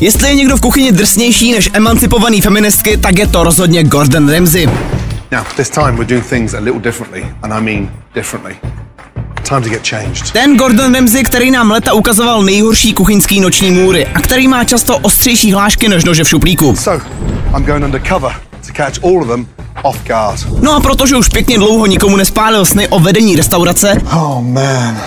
[0.00, 4.66] Jestli je někdo v kuchyni drsnější než emancipovaný feministky, tak je to rozhodně Gordon Ramsay.
[5.32, 8.56] Now, this time we're doing things a little differently, and I mean differently.
[9.48, 10.32] Time to get changed.
[10.32, 14.98] Ten Gordon Ramsay, který nám leta ukazoval nejhorší kuchyňský noční můry a který má často
[14.98, 16.76] ostřejší hlášky než nože v šuplíku.
[16.76, 17.06] So,
[17.56, 18.32] I'm going undercover
[18.66, 19.46] to catch all of them
[19.82, 20.46] off guard.
[20.62, 25.00] No a protože už pěkně dlouho nikomu nespálil sny o vedení restaurace, Oh man,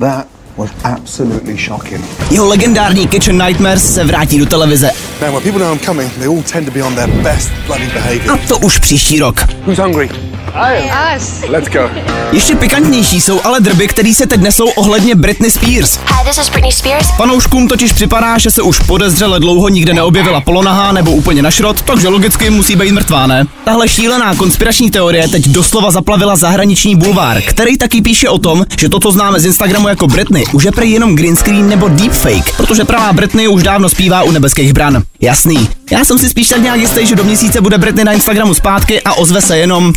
[0.00, 0.26] that
[0.56, 2.04] was absolutely shocking.
[2.30, 4.90] jeho legendární Kitchen Nightmares se vrátí do televize.
[5.20, 7.84] Now, when people know I'm coming, they all tend to be on their best bloody
[7.90, 8.38] A behaviour.
[8.48, 9.40] to už příští rok.
[9.66, 10.10] Who's hungry?
[10.54, 11.42] Us.
[11.48, 11.90] Let's go.
[12.32, 15.96] Ještě pikantnější jsou ale drby, který se teď nesou ohledně Britney Spears.
[15.96, 17.10] Hi, this is Britney Spears.
[17.16, 21.82] Fanouškům totiž připadá, že se už podezřele dlouho nikde neobjevila polonahá nebo úplně na šrot,
[21.82, 23.44] takže logicky musí být mrtvá, ne?
[23.64, 28.88] Tahle šílená konspirační teorie teď doslova zaplavila zahraniční bulvár, který taky píše o tom, že
[28.88, 32.56] to, co známe z Instagramu jako Britney, už je prý jenom green screen nebo deepfake,
[32.56, 35.02] protože pravá Britney už dávno zpívá u nebeských bran.
[35.20, 35.68] Jasný.
[35.90, 39.02] Já jsem si spíš tak nějak jistý, že do měsíce bude Britney na Instagramu zpátky
[39.02, 39.92] a ozve se jenom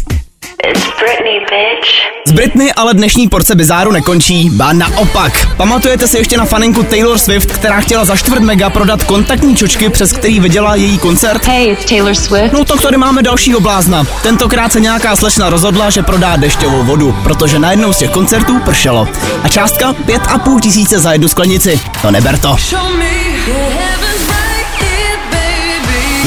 [2.26, 5.56] Z Britney ale dnešní porce bizáru nekončí, ba naopak.
[5.58, 9.90] Pamatujete si ještě na faninku Taylor Swift, která chtěla za čtvrt mega prodat kontaktní čočky,
[9.90, 11.46] přes který viděla její koncert?
[11.48, 12.54] Hey, it's Taylor Swift.
[12.54, 14.06] No tak tady máme dalšího blázna.
[14.24, 18.60] Tentokrát se nějaká slečna rozhodla, že prodá dešťovou vodu, protože na jednou z těch koncertů
[18.60, 19.08] pršelo.
[19.44, 21.82] A částka 5,5 tisíce za jednu sklenici.
[22.02, 22.56] To neber to.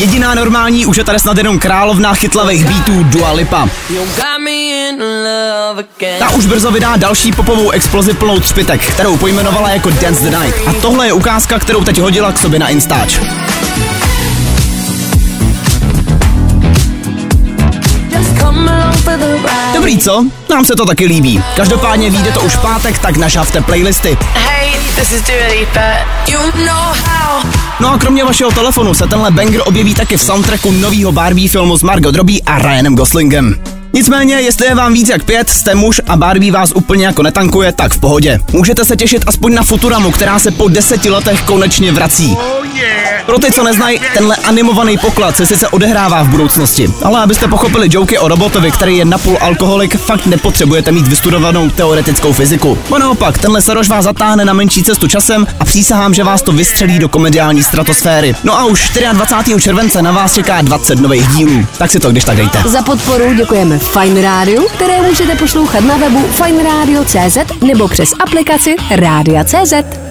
[0.01, 3.69] Jediná normální už je tady snad jenom královna chytlavých beatů Dua Lipa.
[6.19, 10.69] Ta už brzo vydá další popovou explozi plnou třpitek, kterou pojmenovala jako Dance the Night.
[10.69, 13.19] A tohle je ukázka, kterou teď hodila k sobě na Instač.
[19.75, 20.25] Dobrý, co?
[20.51, 21.43] Nám se to taky líbí.
[21.57, 24.19] Každopádně vyjde to už pátek, tak našavte playlisty.
[24.35, 25.81] Hey, this is Dua Lipa.
[26.29, 27.60] You know how.
[27.81, 31.79] No a kromě vašeho telefonu se tenhle banger objeví taky v soundtracku nového Barbie filmu
[31.79, 33.63] s Margot Robbie a Ryanem Goslingem.
[33.93, 37.73] Nicméně, jestli je vám víc jak pět, jste muž a Barbie vás úplně jako netankuje,
[37.73, 38.39] tak v pohodě.
[38.53, 42.37] Můžete se těšit aspoň na Futuramu, která se po deseti letech konečně vrací.
[43.27, 47.89] Pro ty, co neznají, tenhle animovaný poklad se sice odehrává v budoucnosti, ale abyste pochopili
[47.91, 52.79] joky o robotovi, který je napůl alkoholik, fakt nepotřebujete mít vystudovanou teoretickou fyziku.
[52.89, 56.53] Bo naopak, tenhle sarož vás zatáhne na menší cestu časem a přísahám, že vás to
[56.53, 58.35] vystřelí do komediální stratosféry.
[58.45, 59.61] No a už 24.
[59.61, 62.63] července na vás čeká 20 nových dílů, tak si to když tak dejte.
[62.65, 70.10] Za podporu děkujeme Fine Radio, které můžete poslouchat na webu fineradio.cz nebo přes aplikaci Rádia.cz.